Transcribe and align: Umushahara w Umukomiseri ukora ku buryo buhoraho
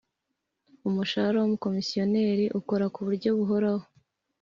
Umushahara 0.87 1.37
w 1.39 1.45
Umukomiseri 1.49 2.45
ukora 2.59 2.85
ku 2.93 2.99
buryo 3.07 3.29
buhoraho 3.37 3.85